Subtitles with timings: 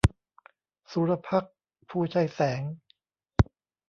[0.91, 1.55] สุรภักดิ์
[1.89, 2.61] ภูไชยแสง